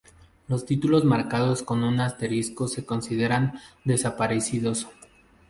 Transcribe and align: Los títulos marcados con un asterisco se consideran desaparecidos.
Los 0.47 0.65
títulos 0.65 1.05
marcados 1.05 1.61
con 1.61 1.83
un 1.83 1.99
asterisco 1.99 2.67
se 2.67 2.87
consideran 2.87 3.59
desaparecidos. 3.85 4.87